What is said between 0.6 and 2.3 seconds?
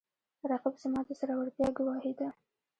زما د زړورتیا ګواهي ده